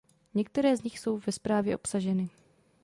Některé 0.33 0.77
z 0.77 0.83
nich 0.83 0.99
jsou 0.99 1.17
ve 1.19 1.31
zprávě 1.31 1.75
obsaženy. 1.75 2.29